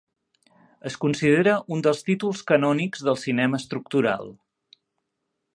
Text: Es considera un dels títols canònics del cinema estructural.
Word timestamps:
Es 0.89 0.95
considera 1.03 1.53
un 1.77 1.85
dels 1.89 2.01
títols 2.09 2.43
canònics 2.53 3.07
del 3.09 3.23
cinema 3.27 3.63
estructural. 3.63 4.37